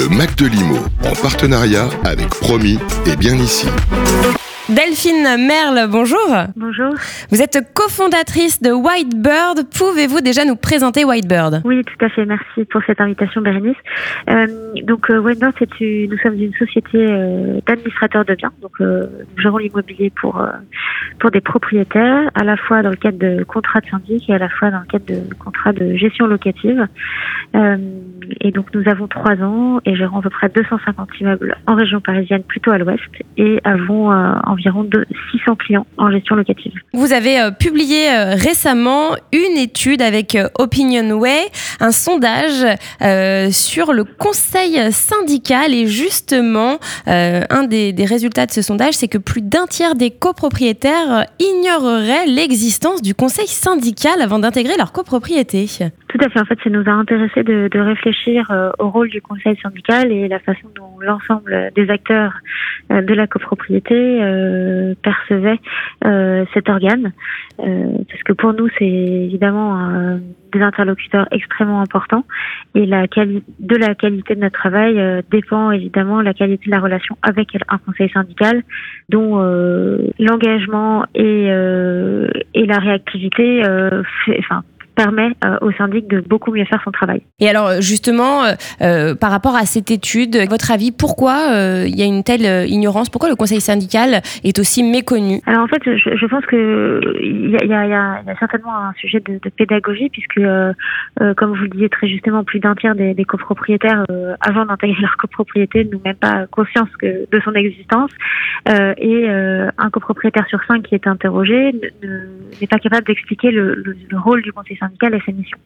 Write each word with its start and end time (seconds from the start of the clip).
Le 0.00 0.08
Mac 0.08 0.34
de 0.36 0.46
Limo, 0.46 0.78
en 1.04 1.14
partenariat 1.14 1.90
avec 2.04 2.30
Promis 2.30 2.78
et 3.04 3.16
Bien 3.16 3.36
Ici. 3.36 3.66
Delphine 4.70 5.48
Merle, 5.48 5.88
bonjour. 5.90 6.30
Bonjour. 6.54 6.94
Vous 7.30 7.42
êtes 7.42 7.58
cofondatrice 7.74 8.62
de 8.62 8.70
Whitebird. 8.70 9.68
Pouvez-vous 9.76 10.20
déjà 10.20 10.44
nous 10.44 10.54
présenter 10.54 11.04
Whitebird? 11.04 11.62
Oui, 11.64 11.82
tout 11.84 12.04
à 12.04 12.08
fait. 12.08 12.24
Merci 12.24 12.64
pour 12.70 12.80
cette 12.86 13.00
invitation, 13.00 13.40
Bérénice. 13.40 13.76
Euh, 14.28 14.46
donc, 14.84 15.10
euh, 15.10 15.18
Whitebird, 15.18 15.54
c'est 15.58 15.80
une, 15.80 16.10
nous 16.10 16.18
sommes 16.18 16.40
une 16.40 16.54
société 16.54 16.98
euh, 16.98 17.58
d'administrateurs 17.66 18.24
de 18.24 18.34
biens. 18.36 18.52
Donc, 18.62 18.80
euh, 18.80 19.08
nous 19.36 19.42
gérons 19.42 19.58
l'immobilier 19.58 20.12
pour 20.20 20.40
pour 21.18 21.32
des 21.32 21.40
propriétaires, 21.40 22.30
à 22.34 22.44
la 22.44 22.56
fois 22.56 22.82
dans 22.82 22.90
le 22.90 22.96
cadre 22.96 23.18
de 23.18 23.42
contrats 23.42 23.80
de 23.80 23.86
syndic 23.88 24.30
et 24.30 24.34
à 24.34 24.38
la 24.38 24.48
fois 24.48 24.70
dans 24.70 24.80
le 24.80 24.86
cadre 24.86 25.06
de 25.06 25.34
contrats 25.34 25.72
de 25.72 25.96
gestion 25.96 26.26
locative. 26.26 26.86
Et 28.40 28.52
donc, 28.52 28.66
nous 28.74 28.88
avons 28.88 29.08
trois 29.08 29.36
ans 29.42 29.80
et 29.84 29.96
gérons 29.96 30.18
à 30.18 30.22
peu 30.22 30.30
près 30.30 30.48
250 30.48 31.08
immeubles 31.20 31.56
en 31.66 31.74
région 31.74 32.00
parisienne, 32.00 32.42
plutôt 32.42 32.70
à 32.70 32.78
l'ouest, 32.78 33.00
et 33.36 33.60
avons 33.64 34.12
euh, 34.12 34.34
environ 34.60 34.84
de 34.84 35.06
600 35.32 35.56
clients 35.56 35.86
en 35.96 36.10
gestion 36.10 36.36
locative. 36.36 36.72
Vous 36.92 37.12
avez 37.12 37.40
euh, 37.40 37.50
publié 37.50 38.10
euh, 38.10 38.34
récemment 38.34 39.16
une 39.32 39.56
étude 39.56 40.02
avec 40.02 40.34
euh, 40.34 40.48
Opinionway, 40.58 41.46
un 41.80 41.92
sondage 41.92 42.66
sur 43.50 43.92
le 43.92 44.04
conseil 44.04 44.92
syndical 44.92 45.72
et 45.74 45.86
justement, 45.86 46.78
un 47.06 47.64
des, 47.64 47.92
des 47.92 48.04
résultats 48.04 48.46
de 48.46 48.50
ce 48.50 48.62
sondage, 48.62 48.94
c'est 48.94 49.08
que 49.08 49.18
plus 49.18 49.40
d'un 49.40 49.66
tiers 49.66 49.94
des 49.94 50.10
copropriétaires 50.10 51.26
ignoreraient 51.38 52.26
l'existence 52.26 53.02
du 53.02 53.14
conseil 53.14 53.46
syndical 53.46 54.20
avant 54.20 54.38
d'intégrer 54.38 54.76
leur 54.76 54.92
copropriété. 54.92 55.66
Tout 56.10 56.18
à 56.24 56.28
fait. 56.28 56.40
En 56.40 56.44
fait, 56.44 56.58
ça 56.64 56.70
nous 56.70 56.82
a 56.86 56.90
intéressé 56.92 57.44
de, 57.44 57.68
de 57.68 57.78
réfléchir 57.78 58.50
euh, 58.50 58.70
au 58.80 58.90
rôle 58.90 59.10
du 59.10 59.22
conseil 59.22 59.56
syndical 59.62 60.10
et 60.10 60.26
la 60.26 60.40
façon 60.40 60.66
dont 60.74 60.98
l'ensemble 61.00 61.70
des 61.76 61.88
acteurs 61.88 62.32
euh, 62.90 63.00
de 63.00 63.14
la 63.14 63.28
copropriété 63.28 63.94
euh, 63.94 64.94
percevaient 65.04 65.60
euh, 66.04 66.44
cet 66.52 66.68
organe. 66.68 67.12
Euh, 67.60 67.92
parce 68.08 68.22
que 68.24 68.32
pour 68.32 68.52
nous, 68.54 68.68
c'est 68.76 68.88
évidemment 68.88 69.88
euh, 69.88 70.16
des 70.52 70.60
interlocuteurs 70.62 71.28
extrêmement 71.30 71.80
importants 71.80 72.24
et 72.74 72.86
la 72.86 73.06
de 73.06 73.76
la 73.76 73.94
qualité 73.94 74.34
de 74.34 74.40
notre 74.40 74.58
travail 74.58 75.22
dépend 75.30 75.70
évidemment 75.70 76.22
la 76.22 76.34
qualité 76.34 76.66
de 76.66 76.72
la 76.72 76.80
relation 76.80 77.16
avec 77.22 77.56
un 77.68 77.78
conseil 77.78 78.10
syndical 78.10 78.64
dont 79.08 79.38
l'engagement 80.18 81.04
et, 81.14 81.44
et 82.54 82.66
la 82.66 82.78
réactivité 82.78 83.62
fait- 84.24 84.38
enfin, 84.40 84.64
permet 84.94 85.30
euh, 85.44 85.56
au 85.62 85.72
syndic 85.72 86.08
de 86.08 86.20
beaucoup 86.20 86.52
mieux 86.52 86.64
faire 86.64 86.80
son 86.84 86.90
travail. 86.90 87.22
Et 87.38 87.48
alors 87.48 87.80
justement, 87.80 88.44
euh, 88.44 88.52
euh, 88.82 89.14
par 89.14 89.30
rapport 89.30 89.56
à 89.56 89.64
cette 89.66 89.90
étude, 89.90 90.36
votre 90.48 90.70
avis, 90.70 90.92
pourquoi 90.92 91.36
il 91.86 91.96
y 91.98 92.02
a 92.02 92.06
une 92.06 92.22
telle 92.24 92.68
ignorance? 92.68 93.08
Pourquoi 93.10 93.28
le 93.30 93.36
conseil 93.36 93.60
syndical 93.60 94.20
est 94.44 94.58
aussi 94.58 94.82
méconnu? 94.82 95.40
Alors 95.46 95.62
en 95.62 95.68
fait, 95.68 95.82
je, 95.84 96.16
je 96.16 96.26
pense 96.26 96.44
que 96.46 97.00
il 97.22 97.50
y 97.50 97.56
a, 97.56 97.64
il 97.64 97.70
y, 97.70 97.74
a, 97.74 97.84
il 97.86 97.90
y 97.90 97.94
a- 97.94 98.20
il 98.22 98.28
y 98.28 98.30
a 98.30 98.36
certainement 98.38 98.74
un 98.76 98.92
sujet 98.94 99.20
de, 99.20 99.34
de 99.42 99.50
pédagogie 99.50 100.08
puisque, 100.10 100.40
comme 101.36 101.50
vous 101.56 101.62
le 101.62 101.68
disiez 101.68 101.88
très 101.88 102.08
justement, 102.08 102.44
plus 102.44 102.60
d'un 102.60 102.74
tiers 102.74 102.94
des, 102.94 103.14
des 103.14 103.24
copropriétaires, 103.24 104.04
avant 104.40 104.64
d'intégrer 104.66 105.00
leur 105.02 105.16
copropriété, 105.16 105.84
n'ont 105.84 106.00
même 106.04 106.14
pas 106.16 106.46
conscience 106.50 106.88
que, 106.98 107.06
de 107.30 107.40
son 107.44 107.52
existence. 107.54 108.10
Euh, 108.68 108.92
et 108.98 109.28
euh, 109.28 109.70
un 109.78 109.90
copropriétaire 109.90 110.46
sur 110.48 110.60
cinq 110.68 110.82
qui 110.82 110.94
est 110.94 111.06
interrogé 111.06 111.72
ne- 111.72 112.06
ne- 112.08 112.20
n'est 112.60 112.66
pas 112.66 112.78
capable 112.78 113.06
d'expliquer 113.06 113.50
le, 113.50 113.74
le- 113.74 113.96
le 114.08 114.18
rôle 114.18 114.42
du 114.42 114.52
conseil 114.52 114.76
syndical 114.76 114.89
et 115.02 115.20
ses 115.24 115.32
missions, 115.32 115.58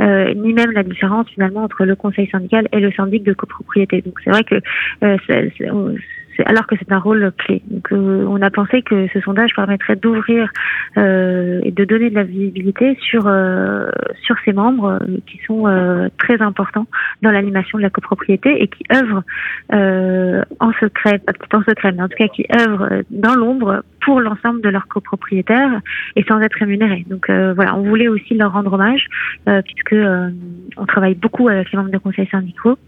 euh, 0.00 0.32
ni 0.34 0.52
même 0.52 0.72
la 0.72 0.82
différence 0.82 1.28
finalement 1.30 1.64
entre 1.64 1.84
le 1.84 1.96
conseil 1.96 2.28
syndical 2.28 2.68
et 2.72 2.80
le 2.80 2.92
syndic 2.92 3.22
de 3.22 3.32
copropriété. 3.32 4.02
Donc 4.02 4.14
c'est 4.24 4.30
vrai 4.30 4.44
que 4.44 4.56
euh, 5.02 5.16
alors 6.46 6.66
que 6.66 6.76
c'est 6.78 6.92
un 6.92 6.98
rôle 6.98 7.32
clé. 7.38 7.62
Donc, 7.66 7.92
euh, 7.92 8.24
on 8.28 8.40
a 8.42 8.50
pensé 8.50 8.82
que 8.82 9.08
ce 9.12 9.20
sondage 9.20 9.54
permettrait 9.54 9.96
d'ouvrir 9.96 10.50
euh, 10.96 11.60
et 11.64 11.70
de 11.70 11.84
donner 11.84 12.10
de 12.10 12.14
la 12.14 12.24
visibilité 12.24 12.96
sur 13.00 13.26
euh, 13.26 13.88
sur 14.22 14.36
ces 14.44 14.52
membres 14.52 14.98
euh, 15.02 15.18
qui 15.26 15.38
sont 15.46 15.66
euh, 15.66 16.08
très 16.18 16.40
importants 16.40 16.86
dans 17.22 17.30
l'animation 17.30 17.78
de 17.78 17.82
la 17.82 17.90
copropriété 17.90 18.62
et 18.62 18.68
qui 18.68 18.84
œuvrent 18.92 19.22
euh, 19.72 20.42
en 20.60 20.72
secret, 20.74 21.20
en 21.52 21.62
secret, 21.62 21.92
mais 21.92 22.02
en 22.02 22.08
tout 22.08 22.16
cas 22.16 22.28
qui 22.28 22.46
œuvrent 22.54 22.88
dans 23.10 23.34
l'ombre 23.34 23.82
pour 24.04 24.20
l'ensemble 24.20 24.60
de 24.60 24.68
leurs 24.68 24.88
copropriétaires 24.88 25.80
et 26.16 26.24
sans 26.24 26.40
être 26.40 26.54
rémunérés. 26.54 27.04
Donc 27.08 27.28
voilà, 27.28 27.76
on 27.76 27.82
voulait 27.82 28.08
aussi 28.08 28.34
leur 28.34 28.52
rendre 28.52 28.72
hommage 28.72 29.06
puisque 29.64 29.96
on 30.76 30.86
travaille 30.86 31.14
beaucoup 31.14 31.48
avec 31.48 31.70
les 31.72 31.76
membres 31.76 31.90
de 31.90 31.98
conseils 31.98 32.28
syndicaux 32.28 32.78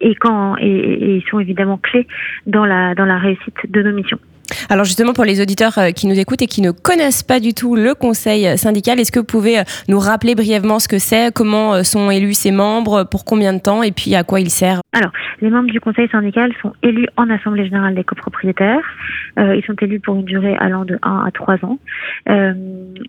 et 0.00 0.14
quand 0.14 0.56
et, 0.58 0.66
et 0.66 1.16
ils 1.16 1.24
sont 1.30 1.40
évidemment 1.40 1.78
clés 1.78 2.06
dans 2.46 2.64
la 2.64 2.94
dans 2.94 3.04
la 3.04 3.18
réussite 3.18 3.70
de 3.70 3.82
nos 3.82 3.92
missions. 3.92 4.18
Alors 4.68 4.84
justement, 4.84 5.12
pour 5.12 5.24
les 5.24 5.40
auditeurs 5.40 5.78
euh, 5.78 5.90
qui 5.90 6.06
nous 6.06 6.18
écoutent 6.18 6.42
et 6.42 6.46
qui 6.46 6.62
ne 6.62 6.70
connaissent 6.70 7.22
pas 7.22 7.40
du 7.40 7.54
tout 7.54 7.76
le 7.76 7.94
conseil 7.94 8.56
syndical, 8.58 9.00
est-ce 9.00 9.12
que 9.12 9.20
vous 9.20 9.26
pouvez 9.26 9.58
euh, 9.58 9.62
nous 9.88 9.98
rappeler 9.98 10.34
brièvement 10.34 10.78
ce 10.78 10.88
que 10.88 10.98
c'est, 10.98 11.32
comment 11.32 11.74
euh, 11.74 11.82
sont 11.82 12.10
élus 12.10 12.34
ses 12.34 12.52
membres, 12.52 13.04
pour 13.04 13.24
combien 13.24 13.52
de 13.52 13.60
temps 13.60 13.82
et 13.82 13.92
puis 13.92 14.14
à 14.14 14.24
quoi 14.24 14.40
il 14.40 14.50
sert 14.50 14.80
Les 15.40 15.50
membres 15.50 15.70
du 15.70 15.80
conseil 15.80 16.08
syndical 16.08 16.52
sont 16.62 16.72
élus 16.82 17.06
en 17.16 17.28
assemblée 17.28 17.64
générale 17.64 17.94
des 17.94 18.04
copropriétaires. 18.04 18.84
Euh, 19.38 19.54
ils 19.54 19.64
sont 19.64 19.74
élus 19.82 20.00
pour 20.00 20.16
une 20.16 20.24
durée 20.24 20.56
allant 20.58 20.84
de 20.84 20.98
1 21.02 21.24
à 21.26 21.30
3 21.30 21.64
ans. 21.64 21.78
Euh, 22.28 22.54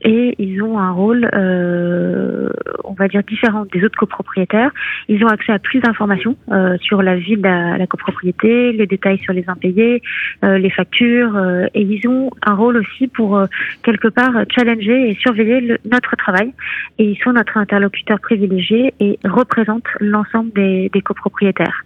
et 0.01 0.35
ils 0.39 0.61
ont 0.61 0.77
un 0.77 0.91
rôle, 0.91 1.29
euh, 1.33 2.49
on 2.83 2.93
va 2.93 3.07
dire, 3.07 3.23
différent 3.23 3.65
des 3.71 3.83
autres 3.85 3.97
copropriétaires. 3.97 4.71
Ils 5.07 5.23
ont 5.23 5.27
accès 5.27 5.53
à 5.53 5.59
plus 5.59 5.79
d'informations 5.79 6.35
euh, 6.51 6.77
sur 6.81 7.01
la 7.01 7.15
vie 7.15 7.37
de 7.37 7.43
la, 7.43 7.87
copropriété, 7.87 8.73
les 8.73 8.87
détails 8.87 9.19
sur 9.19 9.33
les 9.33 9.45
impayés, 9.47 10.01
euh, 10.43 10.57
les 10.57 10.69
factures. 10.69 11.36
Euh, 11.37 11.67
et 11.73 11.81
ils 11.81 12.07
ont 12.07 12.31
un 12.41 12.55
rôle 12.55 12.77
aussi 12.77 13.07
pour, 13.07 13.37
euh, 13.37 13.45
quelque 13.83 14.07
part, 14.07 14.33
challenger 14.53 15.09
et 15.09 15.15
surveiller 15.15 15.61
le- 15.61 15.77
notre 15.89 16.15
travail. 16.15 16.53
Et 16.97 17.05
ils 17.05 17.17
sont 17.23 17.33
notre 17.33 17.57
interlocuteur 17.57 18.19
privilégié 18.19 18.93
et 18.99 19.19
représentent 19.23 19.87
l'ensemble 19.99 20.51
des, 20.53 20.89
des 20.93 21.01
copropriétaires. 21.01 21.83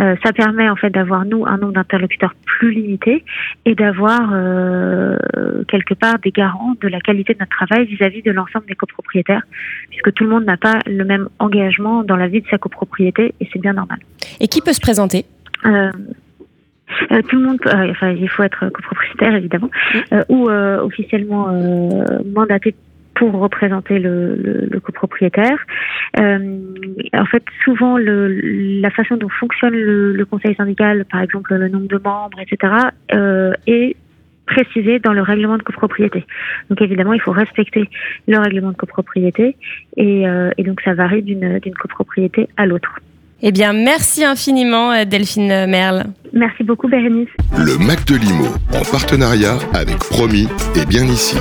Euh, 0.00 0.16
ça 0.24 0.32
permet 0.32 0.68
en 0.68 0.76
fait 0.76 0.90
d'avoir 0.90 1.24
nous 1.24 1.46
un 1.46 1.56
nombre 1.58 1.74
d'interlocuteurs 1.74 2.34
plus 2.44 2.72
limité 2.72 3.24
et 3.64 3.74
d'avoir 3.74 4.30
euh, 4.32 5.16
quelque 5.68 5.94
part 5.94 6.18
des 6.18 6.30
garants 6.30 6.74
de 6.80 6.88
la 6.88 7.00
qualité 7.00 7.34
de 7.34 7.38
notre 7.38 7.56
travail 7.56 7.84
vis-à-vis 7.86 8.22
de 8.22 8.32
l'ensemble 8.32 8.66
des 8.66 8.74
copropriétaires, 8.74 9.42
puisque 9.90 10.12
tout 10.14 10.24
le 10.24 10.30
monde 10.30 10.44
n'a 10.44 10.56
pas 10.56 10.80
le 10.86 11.04
même 11.04 11.28
engagement 11.38 12.02
dans 12.02 12.16
la 12.16 12.26
vie 12.26 12.40
de 12.40 12.48
sa 12.48 12.58
copropriété 12.58 13.34
et 13.40 13.48
c'est 13.52 13.60
bien 13.60 13.74
normal. 13.74 13.98
Et 14.40 14.48
qui 14.48 14.60
peut 14.60 14.72
se 14.72 14.80
présenter? 14.80 15.26
Euh, 15.64 15.90
tout 17.28 17.36
le 17.36 17.42
monde, 17.46 17.58
peut- 17.60 17.70
euh, 17.70 17.90
enfin, 17.90 18.10
il 18.10 18.28
faut 18.28 18.42
être 18.42 18.68
copropriétaire 18.68 19.34
évidemment, 19.34 19.70
euh, 20.12 20.24
ou 20.28 20.48
euh, 20.48 20.80
officiellement 20.82 21.48
euh, 21.50 22.18
mandaté 22.34 22.74
pour 23.14 23.32
représenter 23.32 23.98
le, 24.00 24.34
le, 24.34 24.66
le 24.70 24.80
copropriétaire. 24.80 25.58
Euh, 26.18 26.58
en 27.12 27.24
fait, 27.26 27.44
souvent, 27.64 27.96
le, 27.96 28.26
la 28.80 28.90
façon 28.90 29.16
dont 29.16 29.28
fonctionne 29.28 29.72
le, 29.74 30.12
le 30.12 30.24
conseil 30.24 30.54
syndical, 30.56 31.04
par 31.04 31.20
exemple 31.22 31.54
le 31.54 31.68
nombre 31.68 31.86
de 31.86 31.98
membres, 32.02 32.38
etc., 32.40 32.72
euh, 33.12 33.52
est 33.68 33.94
précisé 34.46 34.98
dans 34.98 35.12
le 35.12 35.22
règlement 35.22 35.56
de 35.56 35.62
copropriété. 35.62 36.24
Donc 36.68 36.82
évidemment, 36.82 37.12
il 37.14 37.20
faut 37.20 37.32
respecter 37.32 37.88
le 38.28 38.38
règlement 38.38 38.72
de 38.72 38.76
copropriété 38.76 39.56
et, 39.96 40.28
euh, 40.28 40.50
et 40.58 40.64
donc 40.64 40.80
ça 40.82 40.92
varie 40.94 41.22
d'une 41.22 41.58
d'une 41.60 41.74
copropriété 41.74 42.48
à 42.56 42.66
l'autre. 42.66 43.00
Eh 43.42 43.52
bien, 43.52 43.72
merci 43.72 44.24
infiniment 44.24 44.92
euh, 44.92 45.04
Delphine 45.04 45.66
Merle. 45.66 46.04
Merci 46.32 46.64
beaucoup, 46.64 46.88
Bérénice. 46.88 47.28
Le 47.56 47.76
Mac 47.78 48.04
de 48.06 48.16
Limo, 48.16 48.46
en 48.72 48.82
partenariat 48.90 49.58
avec 49.72 49.98
Promis 49.98 50.48
et 50.76 50.86
Bien 50.86 51.04
Ici. 51.04 51.36